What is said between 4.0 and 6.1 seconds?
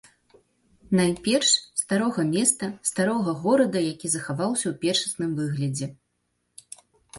захаваўся ў першасным выглядзе.